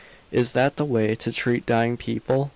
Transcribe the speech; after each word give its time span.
"Is 0.31 0.53
that 0.53 0.77
the 0.77 0.83
way 0.83 1.13
to 1.13 1.31
treat 1.31 1.67
dying 1.67 1.95
people? 1.95 2.49